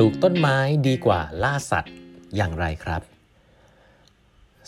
[0.00, 1.94] ลูกต้นไม้ดีกว่าล่าสัตว์
[2.36, 3.02] อย่างไรครับ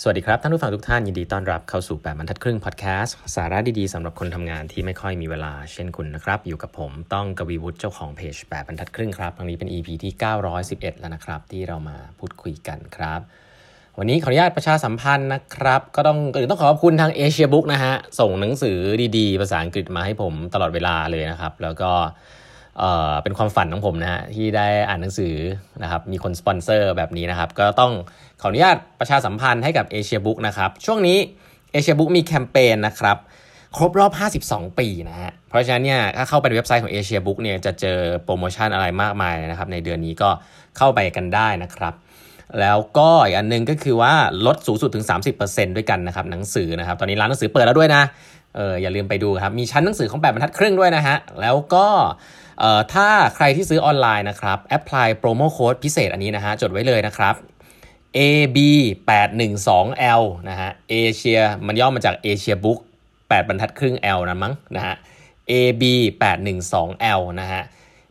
[0.01, 10.13] สวัสดีครับ ท่านผู้ฟังทุกท่านยินดีต้อนรับเข้าสู่แปดบรรทัดครึ่งพอดแคสต์สาระดีๆสำหรับคนทำงานที่ไม่ค่อยมีเวลาเช่นคุณนะครับ อยู่กับผมต้องกวีวุฒิเจ้าของเพจแปดบรรทัดครึ่งครับครั้งนี้เป็น EP ที่
[10.57, 13.21] 911 แล้วนะครับ ที่เรามาพูดคุยกันครับ
[13.99, 18.79] วันนี้ขออนุญาตประชาสัมพันธ์นะครับ ก็ต้องก่อนอื่นต้องขอขอบคุณทางเอเชียบุ๊กนะฮะ ส่งหนังสือ
[19.17, 21.93] ดีๆ ภาษาอังกฤษมาให้ผมตลอดเวลาเลยนะครับ แล้วก็
[22.79, 25.35] เอ่อเป็นความฝันของผมนะฮะที่ได้อ่านหนังสือ
[25.83, 27.93] นะครับมีคนสปอนเซอร์แบบนี้นะครับ ก็ต้อง
[28.41, 31.19] ขออนุญาตประชาสัมพันธ์ให้กับเอเชียบุ๊กนะครับ ช่วงนี้
[31.73, 33.17] เอเชียบุ๊กมีแคมเปญนะครับ
[33.77, 34.13] ครบรอบ
[34.49, 40.31] 52 ปีนะฮะ เพราะฉะนั้นเนี่ยถ้าเข้าไปในเว็บไซต์ของ Asia Book เนี่ยจะเจอโปรโมชั่นอะไรมากมายนะครับ ในเดือนนี้ก็
[40.77, 41.95] เข้าไปกันได้นะครับ
[42.61, 44.13] แล้วก็อีกอันหนึงก็คือว่า
[44.47, 45.05] ลดสูงสุดถึง
[45.41, 48.03] 30%ด้วยกันนะครับ หนังสือนะครับ ตอนนี้ร้านหนังสือเปิดแล้วด้วยนะ
[48.57, 51.87] เอออย่าลืมไปดูครับ มีชั้นหนังสือของ 8บรรทัดครึ่งด้วยนะฮะ แล้วก็
[52.95, 57.35] ถ้าใครที่ซื้อออนไลน์นะครับแอปพลายโปรโมโค้ดพิเศษอันนี้นะฮะจดไว้เลยนะครับ
[58.19, 58.59] AB
[59.09, 62.79] 8 1 2 L นะฮะเอเชียมันย่อมาจากเอเชียบุ๊ก
[63.15, 64.95] 8บรรทัดครึ่ง L นะมั้งนะฮะ
[65.51, 65.83] AB
[66.21, 67.63] 8 1 2 L นะฮะ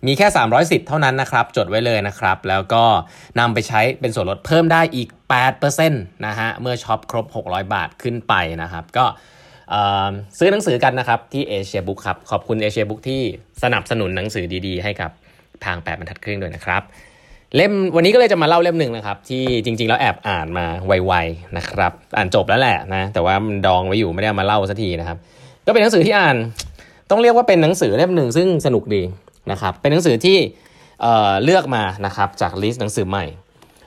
[0.05, 2.83] มีแค่300สิทธิ์เท่านั้นนะครับ จดไว้เลยนะครับ แล้วก็
[3.39, 5.09] นำไปใช้เป็นส่วนลดเพิ่มได้อีก
[5.51, 9.05] 8%นะฮะ เมื่อช็อปครบ 600 บาทขึ้นไปนะครับ ก็
[10.37, 13.21] ซื้อหนังสือกันนะครับที่เอเชียบุ๊กครับ ขอบคุณเอเชียบุ๊กที่
[13.63, 15.11] สนับสนุนหนังสือดีๆ ให้กับ
[15.65, 16.83] ทาง8บรรทัดครึ่งด้วยนะครับ
[17.55, 25.17] เล่มวันนี้ก็เลยจะมาเล่าเล่มหนึ่งนะครับ ที่จริง ๆ แล้วแอบอ่านมาไวๆนะครับ อ่านจบแล้วแหละนะ แต่ว่ามันดองไว้อยู่ไม่ได้มาเล่าสักทีนะครับ
[25.65, 26.35] ก็เป็นหนังสือที่อ่าน
[27.09, 29.03] ต้องเรียกว่าเป็นหนังสือเล่มหนึ่งซึ่งสนุกดี
[29.51, 30.37] นะครับ เป็นหนังสือที่
[31.01, 33.25] เเลือกมานะครับจากลิสต์หนังสือใหม่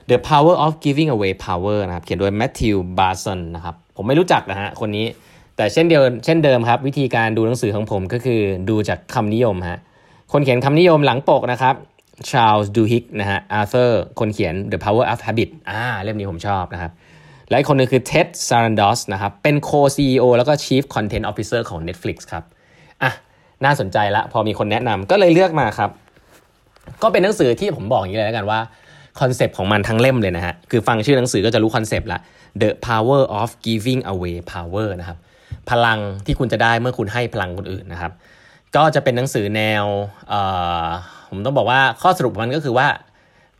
[0.09, 5.05] The Power of Giving Away Power นะครับ เขียนโดย Matthew Barson นะครับ ผมไม่รู้จักนะฮะคนนี้
[5.59, 9.79] แต่เช่นเดียวเช่นเดิมครับ วิธีการดูหนังสือของผมก็คือดูจากคำนิยมฮะ
[10.31, 11.75] คนเขียนคำนิยมหลังปกนะครับ
[12.29, 16.91] Charles Duhigg นะฮะ Arthur คนเขียน The Power of Habit อ่าเล่มนี้ผมชอบนะครับ
[17.49, 22.43] และอีกคนหนึงคือ Ted Sarandos นะครับ เป็น Co-CEO แล้วก็ Chief Content Officer ของ Netflix ครับ
[23.03, 23.11] อะ
[23.65, 25.89] น่าสนใจละพอมีคนแนะนำก็เลยเลือกมาครับ
[27.03, 28.59] ก็เป็นหนังสือที่ผมบอกอย่างนี้เลยแล้วกันว่า
[29.19, 32.19] concept ของมันทั้งเล่มเลยนะฮะ คือฟังชื่อหนังสือก็จะรู้ concept ละ
[32.61, 35.19] The Power of Giving Away Power นะครับ
[35.69, 38.11] พลังที่คุณจะได้เมื่อคุณให้พลังคนอื่นนะครับ
[38.75, 39.85] ก็จะเป็นหนังสือแนว
[40.29, 40.41] เอ่
[40.83, 40.85] อ
[41.29, 42.87] ผมต้องบอกว่าข้อสรุปมันก็คือว่า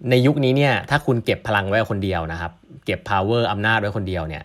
[0.09, 2.51] ในยุคนี้เนี่ยถ้าคุณเก็บพลังไว้คนเดียวนะครับ
[2.85, 4.43] เก็บ power อำนาจไว้คนเดียวเนี่ย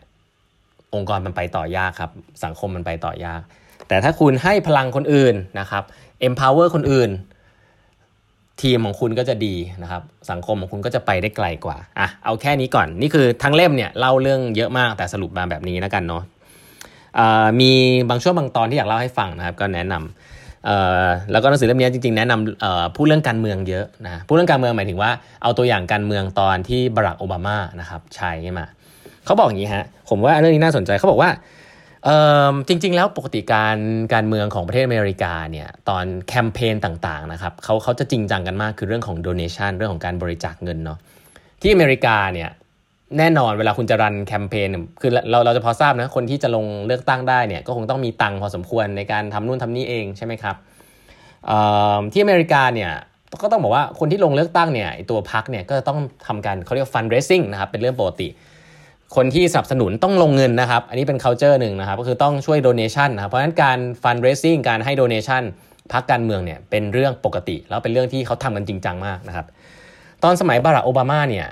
[0.95, 2.11] องค์กรมันไปต่อยากครับ
[2.45, 3.41] สังคมมันไปต่อยาก
[3.89, 5.83] แต่ถ้าคุณให้พลังคนอื่นนะครับ
[6.29, 7.11] empower คนอื่น
[8.63, 16.23] ทีมของคุณก็จะดีนะครับ สังคมของคุณก็จะไปได้ไกลกว่าอะเอาแค่นี้ก่อนนี่คือทั้งเล่มเนี่ยเล่าเรื่องเยอะมากแต่สรุปมาแบบนี้แล้วกันเนาะ
[17.61, 17.71] มี
[18.11, 25.11] บางช่วงบางตอนที่อยากเล่าให้ฟังนะครับก็แนะนำแล้วก็หนังสือเล่มนี้จริงๆแนะนำพูดเรื่องการเมืองเยอะนะพูดเรื่องการเมืองหมายถึงว่า
[25.43, 28.67] เอาตัวอย่างการเมืองตอนที่บารักโอบามานะครับใช้มา
[29.25, 31.31] เขาบอกอย่างนี้ฮะผมว่าเรื่องนี้น่าสนใจเขาบอกว่า
[32.69, 33.77] จริงๆ แล้วปกติการ
[34.15, 40.99] การเมืองของประเทศอเมริกาเนี่ยตอนแคมเปญต่างๆนะครับเขาเขาจะจริงจังกันมากคือเรื่องของ donation เรื่องของการบริจาคเงินเนาะ
[41.61, 42.51] ที่อเมริกาเนี่ย
[43.19, 44.69] แน่นอนเวลาคุณจะรันแคมเปญ
[45.01, 50.57] คือเราเราจะพอทราบนะคนที่จะลงเลือกตั้งได้เนี่ยก็คงต้องมีตังค์พอสมควรในการทำนู่นทำนี่เองใช่ไหมครับ
[52.13, 52.91] ที่อเมริกาเนี่ย
[53.43, 58.29] ก็ต้องบอกว่าคนที่ลงเลือกตั้งเนี่ยตัวพรรคเนี่ยก็ต้องทำการเขาเรียก fundraising นะครับเป็นเรื่องปกติ
[59.17, 65.43] คนที่สนับสนุนต้องลงเงินนะครับ อันนี้เป็น culture หนึ่งนะครับก็คือต้องช่วย donation นะครับเพราะฉะนั้นการ fundraising การให้ donation
[65.93, 69.47] พักการเมืองเนี่ยเป็นเรื่องปกติ แล้วเป็นเรื่องที่เขาทำกันจริงจังมากนะครับ
[70.25, 71.47] ตอนสมัยบารักโอบามาเนี่ย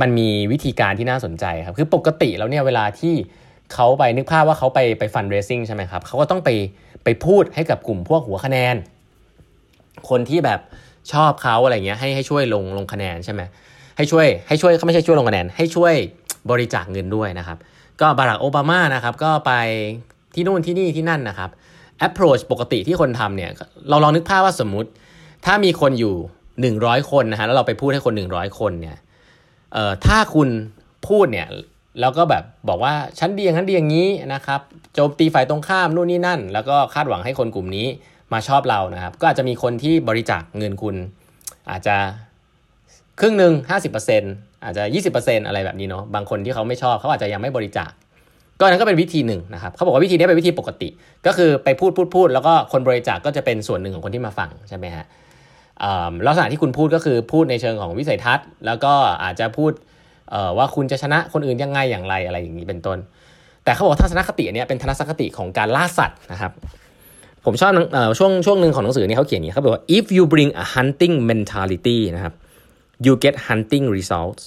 [0.00, 3.14] มันมีวิธีการที่น่าสนใจครับ คือปกติแล้วเนี่ยเวลาที่
[3.74, 6.50] เขาไปนึกภาพว่าเขาไปไป fundraising ใช่ไหมครับเขาก็ต้องไป
[7.04, 8.76] ไปพูดให้กับกลุ่มพวกหัวคะแนน
[10.08, 10.60] คนที่แบบ
[11.12, 13.42] ชอบเขาอะไรเงี้ยให้ให้ช่วยลงลงคะแนนใช่ไหม
[13.96, 15.94] ให้ช่วยให้ช่วยเขาไม่ใช่ช่วยลงคะแนน ให้ช่วย
[16.50, 17.58] บริจาคเงินด้วยนะครับ
[18.00, 19.52] ก็บารักโอบามานะครับก็ไป
[20.34, 21.50] ที่นู่นที่นี่ที่นั่นนะครับ
[22.06, 23.50] approach ปกติที่คนทำเนี่ย
[23.88, 24.88] เราลองนึกภาพว่าสมมุติ
[25.46, 28.96] ถ้ามีคนอยู่ 100 คนนะฮะแล้วเราไปพูดให้คน 100 คนเนี่ย
[29.72, 30.48] เอ่อถ้าคุณ
[31.08, 31.48] พูดเนี่ย
[32.00, 34.60] แล้วก็แบบบอกว่าฉันดีอย่างนั้นดีอย่างนี้นะครับ
[34.94, 37.86] โจมตีฝ่ายตรงข้ามนู่นนี่นั่น แล้วก็คาดหวังให้คนกลุ่มนี้
[38.32, 40.96] มาชอบเรานะครับ ก็อาจจะมีคนที่บริจาคเงินคุณ
[41.70, 41.96] อาจจะ
[43.20, 44.22] ครึ่งหนึ่งห้าสิบเปอร์เซ็น
[44.64, 47.90] อาจจะยี่สิบเปอร์เซ็นอะไรแบบนี้เนาะบางคนที่เขาไม่ชอบเขาอาจจะยังไม่บริจาค
[48.58, 50.88] ก็นั้นก็เป็นวิธีหนึ่งนะครับเขาบอกว่าวิธีนี้เป็นวิธีปกติ
[51.26, 55.04] ก็คือไปพูดพูดพูดแล้วก็คนบริจาคก็จะเป็นส่วนหนึ่งของคนที่มาฟังใช่ไหมฮะ
[56.26, 58.92] ลักษณะที่คุณพูดก็คือพูดในเชิงของวิสัยทัศน์ แล้วก็
[59.22, 59.72] อาจจะพูด
[60.56, 62.98] ว่าคุณจะชนะคนอื่นยังไงอย่างไรอะไรอย่างนี้เป็นต้น
[63.64, 66.52] แต่เขาบอกทัศนคติอันนี้เป็นทัศนคติของการล่าสัตว์นะครับ
[67.44, 67.70] ผมชอบ
[68.18, 72.34] ช่วงช่วงหนึ่งของหนังสือนี้เขาเขียนอย่างนี้เขาบอกว่า if you bring a hunting mentality นะครับ
[73.04, 74.42] you get hunting results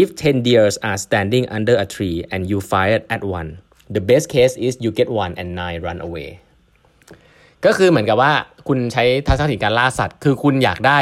[0.00, 3.48] if 10 deers are standing under a tree and you fire at one
[3.96, 6.28] the best case is you get one and nine run away
[7.66, 8.32] ก็คือเหมือนกับว่า
[8.68, 10.98] คุณใช้ทักษะถิการล่าสัตว์ คือคุณอยากได้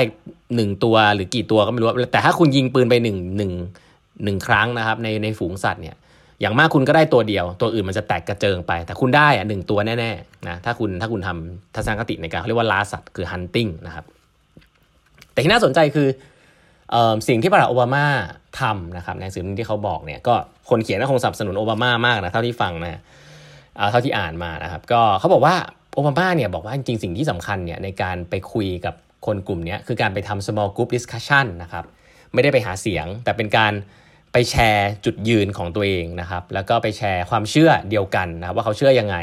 [0.57, 3.53] หนึ่งตัวหรือกี่ตัวก็ไม่รู้ แต่ถ้าคุณยิงปืนไปหนึ่งหนึ่ง
[4.25, 5.97] หนึ่งครั้งนะครับ ในในฝูงสัตว์เนี่ย
[6.41, 14.05] อย่างมากคุณก็ได้ตัวเดียว ตัวอื่นมันจะแตกกระเจิงไป แต่คุณได้อะหนึ่งตัวแน่ๆนะ ถ้าคุณถ้าคุณทำทัศนคติในการเขาเรียกว่าล่าสัตว์คือ hunting นะครับ
[15.33, 16.09] แต่ที่น่าสนใจคือ
[17.29, 18.05] สิ่งที่บารักโอบามา
[18.61, 20.35] ทำนะครับในสื่อที่เขาบอกเนี่ย ก็
[20.71, 23.01] คนเขียนก็คงสนับสนุนโอบามามากนะเท่าที่ฟังนะ
[23.91, 25.55] เท่าที่อ่านมานะครับ ก็เขาบอกว่า
[25.95, 28.95] โอบามาเนี่ยบอกว่าจริงสิ่งที่สำคัญเนี่ยในการไปคุยกับ
[29.27, 31.85] คนกลุ่มนี้คือการไปทำ small group discussion นะครับ
[32.33, 33.73] ไม่ได้ไปหาเสียง แต่เป็นการ
[34.33, 39.17] ไปแชร์จุดยืนของตัวเองนะครับ แล้วก็ไปแชร์ความเชื่อเดียวกันนะว่าเขาเชื่อยังไง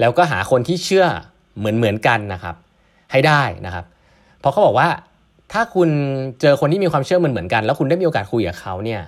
[0.00, 1.06] แล้วก็หาคนที่เชื่อ
[1.58, 2.56] เหมือนเหมือนกันนะครับ
[3.12, 3.84] ให้ได้นะครับ
[4.40, 4.88] เพราะเขาบอกว่า
[5.52, 5.88] ถ้าคุณ
[6.40, 9.00] เจอคนที่มีความเชื่อเหมือนเหมือนกัน แล้วคุณได้มีโอกาสคุยกับเขาเนี่ย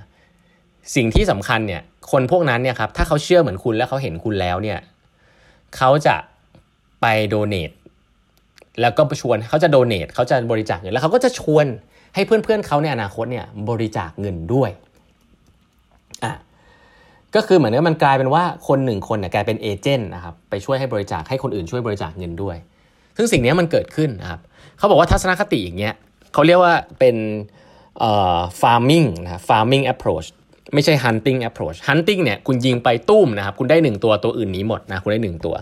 [0.96, 4.78] สิ่งที่สำคัญเนี่ยคนพวกนั้นเนี่ยครับถ้าเขาเชื่อเหมือนคุณแล้วเขาเห็นคุณแล้วเนี่ย
[5.76, 6.16] เขาจะ
[7.00, 7.70] ไปโดเนท
[8.80, 11.66] แล้วก็ชวนเขาจะโดเนทเขาจะบริจาคเงินแล้วเขาก็จะชวน
[12.14, 14.70] ให้เพื่อนๆเขาในอนาคตเนี่ยบริจาคเงินด้วย
[16.24, 16.32] อะ
[17.34, 22.56] ก็คือเหมือนกับมันกลายเป็นว่าคนหนึ่งคนเนี่ยกลายเป็นเอเจนต์นะครับไปช่วยให้บริจาคให้คนอื่นช่วยบริจาคเงินด้วย
[23.16, 24.40] ซึ่งสิ่งนี้มันเกิดขึ้นนะครับ
[24.78, 25.94] เขาบอกว่าทัศนคติอย่างเงี้ย
[26.32, 27.16] เขาเรียกว่าเป็น
[27.98, 30.28] เอ่อ farming นะ farming approach
[30.74, 35.54] ไม่ใช่ hunting approach hunting เนี่ยคุณยิงไปตุ้มนะครับคุณได้หนึ่งตัวตัวอื่นนี้หมดนะคุณได้หนึ่งตัว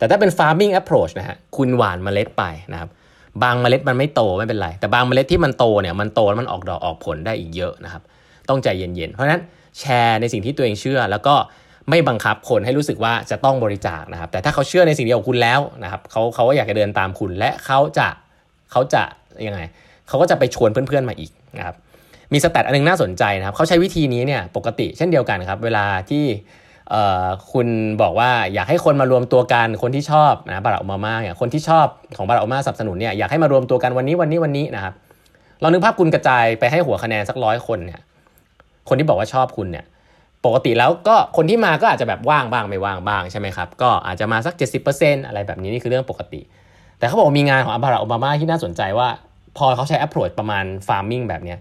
[0.00, 2.90] แต่ถ้าเป็น farming approach นะฮะคุณหว่านเมล็ดไปนะครับ
[3.42, 8.02] บางเมล็ดมันไม่โตไม่เป็นไร แต่บางเมล็ดที่มันโตเนี่ยมันโตแล้วมันออกดอกออกผลได้อีกเยอะนะครับ
[8.48, 9.42] ต้องใจเย็นๆ เพราะฉะนั้น
[9.78, 11.34] แชร์ในสิ่งที่ตัวเองเชื่อ แล้วก็
[11.90, 18.08] ไม่บังคับคนให้รู้สึกว่าจะต้องบริจาคนะครับ แต่ถ้าเขาเชื่อในสิ่งเดียวกับคุณแล้วนะครับเขาเขาก็อยากจะเดินตามคุณและเขาจะ
[18.70, 19.02] เขาจะ
[19.46, 19.60] ยังไง
[20.08, 21.76] เขาก็จะไปชวนเพื่อนๆมาอีกนะครับ
[22.32, 26.24] มีสแตทอันนึงน่าสนใจนะครับเขาใช้วิธีนี้เนี่ยปกติเช่นเดียวกันครับเวลาที่
[27.52, 27.66] คุณ
[28.02, 31.86] บอกว่าอยากให้คนมารวมตัวกันคนที่ชอบนะบารักโอบามาเนี่ยคนที่ชอบ
[32.16, 34.94] ของบารักโอบามาสนับสนุนเนี่ยอยากให้มารวมตัวกันวันนี้วันนี้วันนี้นะครับ
[35.62, 38.00] ลองนึกภาพคุณกระจายไปให้หัวคะแนนสักร้อยคนเนี่ย
[38.88, 39.84] คนที่บอกว่าชอบคุณเนี่ย
[40.46, 44.54] ปกติแล้วก็คนที่มาก็อาจจะแบบว่างบ้างไม่ว่างบ้างใช่ไหมครับก็อาจจะมาสัก
[44.90, 46.40] 70%อะไรแบบนี้นี่คือเรื่องปกติ
[46.98, 49.08] แต่เขาบอกมีงานของบารักโอบามาที่น่าสนใจว่า
[49.56, 51.58] พอเขาใช้ approach ประมาณ farming แบบเนี้ย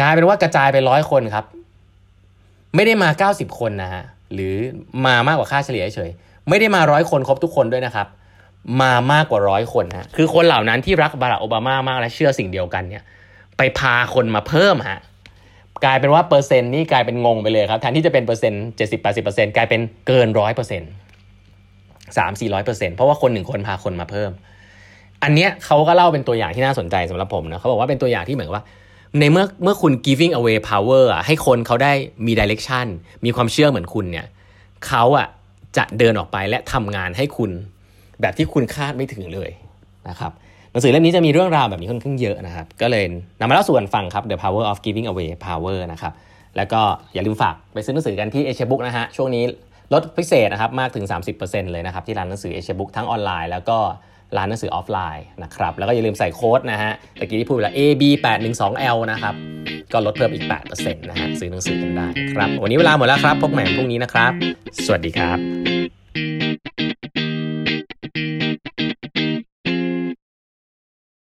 [0.00, 1.44] กลายเป็นว่ากระจายไปร้อยคนครับ
[2.74, 4.54] ไม่ได้มา 90 คนนะฮะ หรือ
[5.06, 6.10] มามากกว่าค่าเฉลี่ยเฉย
[6.48, 8.06] ไม่ได้มาร้อยคนครบทุกคนด้วยนะครับ
[8.80, 13.02] มามากกว่าร้อยคนฮะคือคนเหล่านั้นที่รักบารักโอบามามากและเชื่อสิ่งเดียวกันเนี่ย
[13.56, 14.98] ไปพาคนมาเพิ่มฮะ
[15.84, 20.90] กลายเป็นว่าเปอร์เซ็นต์นี่กลายเป็นงงไปเลยครับแทนที่จะเป็นเปอร์เซ็นต์เจ็ดสิบแปดสิบเปอร์เซ็นต์กลายเป็นเกินร้อยเปอร์เซ็นต์
[22.18, 24.30] สามสี่ร้อยเปอร์เซ็นต์เพราะว่าคนหนึ่งคนพาคนมาเพิ่ม
[25.22, 28.64] อันเนี้ยเขาก็เล่าเป็นตัวอย่างที่น่าสนใจสำหรับผมนะเขาบอกว่าเป็นตัวอย่างที่เหมือนว่า
[29.20, 31.92] ในเมื่อเมื่อคุณ giving away power อะให้คนเขาได้
[32.26, 32.86] มี direction
[33.24, 34.26] มีความเชื่อเหมือนคุณเนี่ย
[34.86, 35.28] เขาอะ
[35.76, 37.50] จะเดินออกไปและทำงานให้คุณ
[38.20, 39.50] แบบที่คุณคาดไม่ถึงเลย
[40.08, 40.32] นะครับ
[40.70, 43.04] หนังสือเล่มนี้จะมีเรื่องราวแบบนี้ค่อนข้างเยอะนะครับ ก็เลย
[43.40, 46.12] นำมาเล่าสู่กันฟังครับ The Power of Giving Away Power นะครับ
[46.56, 46.80] แล้วก็
[47.14, 49.44] อย่าลืมฝากไปซื้อหนังสือกันที่เอเชียบุ๊กนะฮะช่วงนี้
[49.92, 51.04] ลดพิเศษนะครับมากถึง
[51.38, 53.78] 30%เลยนะครับที่ร้านหนังสือเอเชียบุ๊กทั้งออนไลน์แล้วก็
[54.36, 59.34] ร้านหนังสือออฟไลน์นะครับ แล้วก็อย่าลืมใส่โค้ดนะฮะตะกี้ที่พูดไปแล้ว AB 8 1 2 L นะครับ
[59.92, 64.32] ก็ลดเพิ่มอีก 8%นะฮะ ซื้อหนังสือกันได้ครับ วันนี้เวลาหมดแล้วครับ พบใหม่พรุ่งนี้นะครับ
[64.84, 65.73] สวัสดีครับ